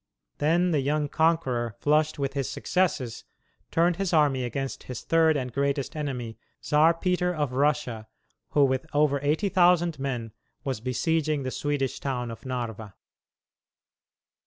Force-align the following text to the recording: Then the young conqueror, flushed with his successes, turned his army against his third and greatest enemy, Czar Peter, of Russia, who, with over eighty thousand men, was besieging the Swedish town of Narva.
Then 0.39 0.71
the 0.71 0.79
young 0.79 1.07
conqueror, 1.09 1.75
flushed 1.79 2.17
with 2.17 2.33
his 2.33 2.49
successes, 2.49 3.23
turned 3.69 3.97
his 3.97 4.13
army 4.13 4.43
against 4.45 4.85
his 4.89 5.03
third 5.03 5.37
and 5.37 5.53
greatest 5.53 5.95
enemy, 5.95 6.39
Czar 6.65 6.95
Peter, 6.95 7.31
of 7.35 7.53
Russia, 7.53 8.07
who, 8.49 8.65
with 8.65 8.87
over 8.95 9.19
eighty 9.21 9.49
thousand 9.49 9.99
men, 9.99 10.31
was 10.63 10.81
besieging 10.81 11.43
the 11.43 11.51
Swedish 11.51 11.99
town 11.99 12.31
of 12.31 12.47
Narva. 12.47 12.95